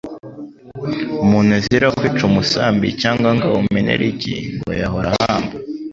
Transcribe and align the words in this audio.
Umuntu 1.23 1.51
azira 1.57 1.87
kwica 1.97 2.21
umusambi 2.31 2.87
cyangwa 3.01 3.29
ngo 3.35 3.45
awumenere 3.49 4.03
igi, 4.13 4.35
ngo 4.55 4.71
yahora 4.81 5.09
ahamba 5.17 5.55